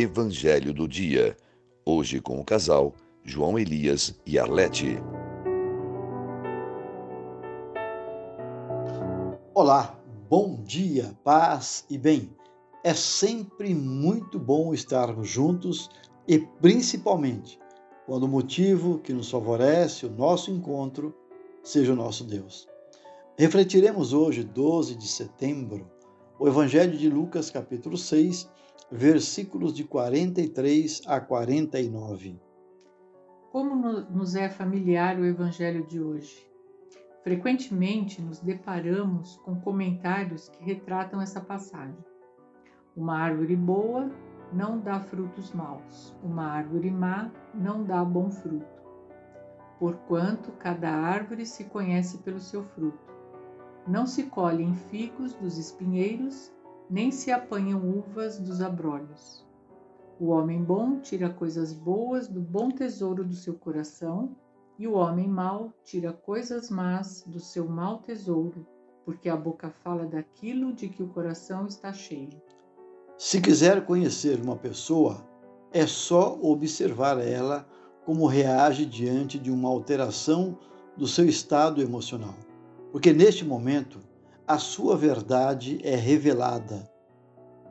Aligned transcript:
Evangelho 0.00 0.72
do 0.72 0.86
Dia. 0.86 1.36
Hoje 1.84 2.20
com 2.20 2.38
o 2.38 2.44
casal 2.44 2.94
João 3.24 3.58
Elias 3.58 4.14
e 4.24 4.38
Arlete. 4.38 4.96
Olá, 9.52 10.00
bom 10.30 10.62
dia, 10.62 11.18
paz 11.24 11.84
e 11.90 11.98
bem. 11.98 12.32
É 12.84 12.94
sempre 12.94 13.74
muito 13.74 14.38
bom 14.38 14.72
estarmos 14.72 15.28
juntos 15.28 15.90
e 16.28 16.38
principalmente 16.38 17.58
quando 18.06 18.22
o 18.22 18.28
motivo 18.28 19.00
que 19.00 19.12
nos 19.12 19.28
favorece 19.28 20.06
o 20.06 20.10
nosso 20.10 20.52
encontro 20.52 21.12
seja 21.60 21.92
o 21.92 21.96
nosso 21.96 22.22
Deus. 22.22 22.68
Refletiremos 23.36 24.12
hoje, 24.12 24.44
12 24.44 24.94
de 24.94 25.08
setembro, 25.08 25.90
o 26.38 26.46
Evangelho 26.46 26.96
de 26.96 27.10
Lucas, 27.10 27.50
capítulo 27.50 27.96
6, 27.96 28.48
versículos 28.92 29.74
de 29.74 29.82
43 29.82 31.02
a 31.06 31.20
49. 31.20 32.40
Como 33.50 33.74
nos 33.74 34.36
é 34.36 34.48
familiar 34.48 35.18
o 35.18 35.24
Evangelho 35.24 35.84
de 35.84 36.00
hoje? 36.00 36.48
Frequentemente 37.24 38.22
nos 38.22 38.38
deparamos 38.38 39.36
com 39.38 39.60
comentários 39.60 40.48
que 40.48 40.64
retratam 40.64 41.20
essa 41.20 41.40
passagem. 41.40 41.98
Uma 42.96 43.18
árvore 43.18 43.56
boa 43.56 44.08
não 44.52 44.78
dá 44.78 45.00
frutos 45.00 45.52
maus, 45.52 46.16
uma 46.22 46.44
árvore 46.44 46.90
má 46.90 47.32
não 47.52 47.82
dá 47.82 48.04
bom 48.04 48.30
fruto. 48.30 48.78
Porquanto 49.80 50.52
cada 50.52 50.88
árvore 50.88 51.44
se 51.44 51.64
conhece 51.64 52.18
pelo 52.18 52.38
seu 52.38 52.62
fruto. 52.62 53.17
Não 53.88 54.06
se 54.06 54.24
colhem 54.24 54.74
figos 54.74 55.32
dos 55.32 55.56
espinheiros, 55.56 56.52
nem 56.90 57.10
se 57.10 57.32
apanham 57.32 57.88
uvas 57.88 58.38
dos 58.38 58.60
abrolhos. 58.60 59.46
O 60.20 60.26
homem 60.26 60.62
bom 60.62 61.00
tira 61.00 61.30
coisas 61.30 61.72
boas 61.72 62.28
do 62.28 62.38
bom 62.38 62.70
tesouro 62.70 63.24
do 63.24 63.34
seu 63.34 63.54
coração, 63.54 64.36
e 64.78 64.86
o 64.86 64.92
homem 64.92 65.26
mau 65.26 65.72
tira 65.84 66.12
coisas 66.12 66.68
más 66.68 67.24
do 67.26 67.40
seu 67.40 67.66
mau 67.66 67.98
tesouro, 68.00 68.66
porque 69.06 69.26
a 69.26 69.36
boca 69.36 69.70
fala 69.82 70.04
daquilo 70.04 70.74
de 70.74 70.90
que 70.90 71.02
o 71.02 71.08
coração 71.08 71.66
está 71.66 71.90
cheio. 71.90 72.42
Se 73.16 73.40
quiser 73.40 73.86
conhecer 73.86 74.38
uma 74.38 74.54
pessoa, 74.54 75.26
é 75.72 75.86
só 75.86 76.38
observar 76.42 77.18
ela 77.26 77.66
como 78.04 78.26
reage 78.26 78.84
diante 78.84 79.38
de 79.38 79.50
uma 79.50 79.70
alteração 79.70 80.58
do 80.94 81.06
seu 81.06 81.24
estado 81.24 81.80
emocional. 81.80 82.34
Porque 82.92 83.12
neste 83.12 83.44
momento, 83.44 84.00
a 84.46 84.58
sua 84.58 84.96
verdade 84.96 85.78
é 85.82 85.94
revelada. 85.94 86.90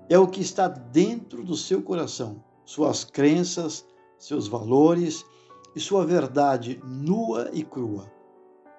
É 0.09 0.17
o 0.17 0.27
que 0.27 0.41
está 0.41 0.67
dentro 0.67 1.43
do 1.43 1.55
seu 1.55 1.81
coração, 1.81 2.43
suas 2.63 3.03
crenças, 3.03 3.85
seus 4.17 4.47
valores 4.47 5.25
e 5.75 5.79
sua 5.79 6.05
verdade 6.05 6.79
nua 6.83 7.49
e 7.53 7.63
crua. 7.63 8.11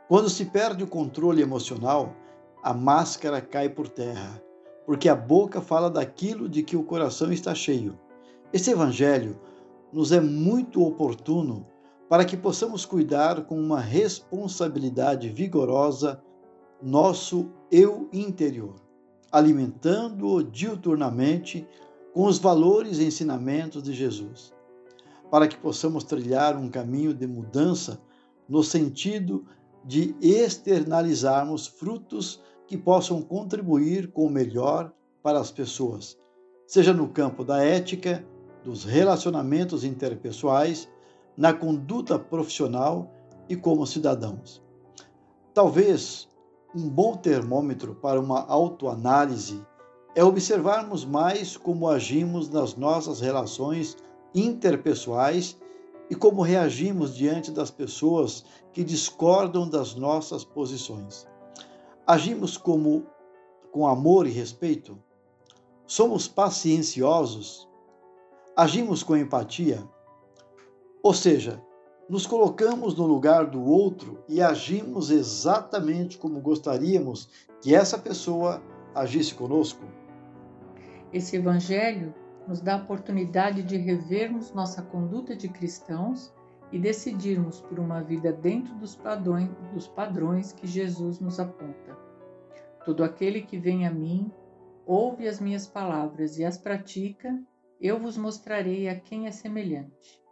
Quando 0.09 0.31
se 0.31 0.47
perde 0.47 0.85
o 0.85 0.89
controle 0.89 1.43
emocional, 1.43 2.15
a 2.63 2.73
máscara 2.73 3.41
cai 3.41 3.69
por 3.69 3.89
terra 3.89 4.43
porque 4.89 5.11
a 5.11 5.15
boca 5.15 5.61
fala 5.61 5.91
daquilo 5.91 6.49
de 6.49 6.63
que 6.63 6.75
o 6.75 6.83
coração 6.83 7.31
está 7.31 7.55
cheio. 7.55 7.99
Esse 8.55 8.71
evangelho 8.71 9.39
nos 9.93 10.13
é 10.13 10.19
muito 10.19 10.83
oportuno 10.83 11.67
para 12.09 12.25
que 12.25 12.39
possamos 12.39 12.87
cuidar 12.87 13.45
com 13.45 13.61
uma 13.61 13.81
responsabilidade 13.81 15.29
vigorosa 15.29 16.23
nosso 16.83 17.51
eu 17.71 18.09
interior, 18.13 18.77
alimentando-o 19.31 20.43
diuturnamente 20.43 21.67
com 22.15 22.25
os 22.25 22.39
valores 22.39 22.99
e 22.99 23.05
ensinamentos 23.05 23.83
de 23.83 23.93
Jesus, 23.93 24.53
para 25.31 25.47
que 25.47 25.57
possamos 25.57 26.05
trilhar 26.05 26.57
um 26.57 26.69
caminho 26.69 27.13
de 27.13 27.27
mudança 27.27 28.01
no 28.49 28.63
sentido 28.63 29.45
de 29.85 30.15
externalizarmos 30.21 31.67
frutos 31.67 32.43
que 32.67 32.77
possam 32.77 33.23
contribuir 33.23 34.11
com 34.11 34.27
o 34.27 34.31
melhor 34.31 34.93
para 35.23 35.39
as 35.39 35.51
pessoas, 35.51 36.19
seja 36.67 36.93
no 36.93 37.09
campo 37.09 37.45
da 37.45 37.63
ética, 37.63 38.25
dos 38.65 38.85
relacionamentos 38.85 39.85
interpessoais, 39.85 40.89
na 41.37 41.53
conduta 41.53 42.19
profissional 42.19 43.11
e 43.49 43.57
como 43.57 43.87
cidadãos. 43.87 44.63
Talvez 45.55 46.29
um 46.75 46.89
bom 46.89 47.17
termômetro 47.17 47.95
para 47.95 48.21
uma 48.21 48.47
autoanálise 48.47 49.65
é 50.15 50.23
observarmos 50.23 51.05
mais 51.05 51.57
como 51.57 51.89
agimos 51.89 52.49
nas 52.49 52.77
nossas 52.77 53.21
relações 53.21 53.97
interpessoais 54.35 55.57
e 56.11 56.15
como 56.15 56.43
reagimos 56.43 57.15
diante 57.15 57.51
das 57.51 57.71
pessoas 57.71 58.45
que 58.73 58.85
discordam 58.85 59.69
das 59.69 59.95
nossas 59.95 60.45
posições. 60.45 61.27
Agimos 62.07 62.57
como 62.57 63.07
com 63.71 63.87
amor 63.87 64.27
e 64.27 64.31
respeito? 64.31 64.99
Somos 65.87 66.29
pacienciosos? 66.29 67.69
Agimos 68.57 69.03
com 69.03 69.17
empatia? 69.17 69.89
Ou 71.03 71.15
seja, 71.15 71.63
nos 72.09 72.27
colocamos 72.27 72.97
no 72.97 73.07
lugar 73.07 73.47
do 73.47 73.63
outro 73.63 74.25
e 74.27 74.41
agimos 74.41 75.11
exatamente 75.11 76.17
como 76.17 76.41
gostaríamos 76.41 77.29
que 77.61 77.75
essa 77.75 77.99
pessoa 77.99 78.63
agisse 78.95 79.35
conosco? 79.35 79.85
Esse 81.13 81.37
evangelho 81.37 82.15
nos 82.47 82.61
dá 82.61 82.75
a 82.75 82.83
oportunidade 82.83 83.63
de 83.63 83.77
revermos 83.77 84.53
nossa 84.55 84.81
conduta 84.81 85.37
de 85.37 85.49
cristãos 85.49 86.33
e 86.73 86.79
decidirmos 86.79 87.61
por 87.61 87.79
uma 87.79 88.03
vida 88.03 88.33
dentro 88.33 88.75
dos 88.77 88.95
padrões, 88.95 89.51
dos 89.73 89.87
padrões 89.87 90.53
que 90.53 90.67
Jesus 90.67 91.21
nos 91.21 91.39
aponta. 91.39 91.97
Todo 92.85 93.05
aquele 93.05 93.43
que 93.43 93.59
vem 93.59 93.87
a 93.87 93.91
mim, 93.91 94.31
ouve 94.87 95.29
as 95.29 95.41
minhas 95.41 95.67
palavras 95.67 96.39
e 96.39 96.45
as 96.45 96.57
pratica, 96.57 97.39
eu 97.79 97.99
vos 97.99 98.17
mostrarei 98.17 98.89
a 98.89 98.99
quem 98.99 99.27
é 99.27 99.31
semelhante. 99.31 100.23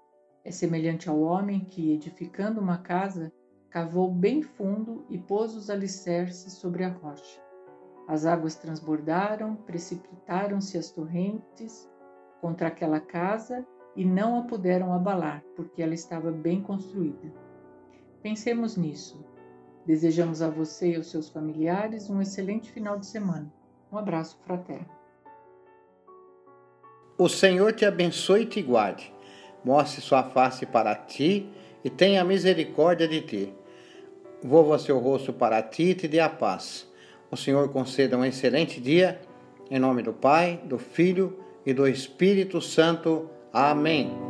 É 0.46 0.52
semelhante 0.52 1.08
ao 1.08 1.20
homem 1.20 1.58
que, 1.58 1.92
edificando 1.92 2.60
uma 2.60 2.78
casa, 2.78 3.32
cavou 3.68 4.08
bem 4.08 4.42
fundo 4.42 5.04
e 5.10 5.18
pôs 5.18 5.56
os 5.56 5.68
alicerces 5.68 6.52
sobre 6.52 6.84
a 6.84 6.88
rocha. 6.88 7.42
As 8.06 8.24
águas 8.24 8.54
transbordaram, 8.54 9.56
precipitaram-se 9.56 10.78
as 10.78 10.88
torrentes 10.92 11.90
contra 12.40 12.68
aquela 12.68 13.00
casa 13.00 13.66
e 13.96 14.04
não 14.04 14.38
a 14.38 14.42
puderam 14.42 14.92
abalar, 14.92 15.42
porque 15.56 15.82
ela 15.82 15.94
estava 15.94 16.30
bem 16.30 16.62
construída. 16.62 17.34
Pensemos 18.22 18.76
nisso. 18.76 19.18
Desejamos 19.84 20.42
a 20.42 20.48
você 20.48 20.92
e 20.92 20.96
aos 20.96 21.10
seus 21.10 21.28
familiares 21.28 22.08
um 22.08 22.22
excelente 22.22 22.70
final 22.70 22.96
de 23.00 23.06
semana. 23.06 23.52
Um 23.90 23.98
abraço 23.98 24.38
fraterno. 24.44 24.94
O 27.18 27.28
Senhor 27.28 27.72
te 27.72 27.84
abençoe 27.84 28.42
e 28.42 28.46
te 28.46 28.62
guarde. 28.62 29.15
Mostre 29.66 30.00
sua 30.00 30.22
face 30.22 30.64
para 30.64 30.94
ti 30.94 31.44
e 31.82 31.90
tenha 31.90 32.22
misericórdia 32.22 33.08
de 33.08 33.20
ti. 33.20 33.54
Volva 34.40 34.78
seu 34.78 34.96
rosto 35.00 35.32
para 35.32 35.60
ti 35.60 35.90
e 35.90 35.94
te 35.96 36.06
dê 36.06 36.20
a 36.20 36.28
paz. 36.28 36.86
O 37.32 37.36
Senhor 37.36 37.68
conceda 37.70 38.16
um 38.16 38.24
excelente 38.24 38.80
dia. 38.80 39.20
Em 39.68 39.80
nome 39.80 40.02
do 40.02 40.12
Pai, 40.12 40.60
do 40.66 40.78
Filho 40.78 41.40
e 41.66 41.74
do 41.74 41.88
Espírito 41.88 42.60
Santo. 42.60 43.28
Amém. 43.52 44.25